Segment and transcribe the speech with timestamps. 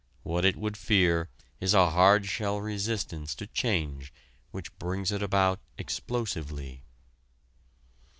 [0.23, 1.29] What it would fear
[1.59, 4.11] is a hard shell resistance to change
[4.49, 6.81] which brings it about explosively.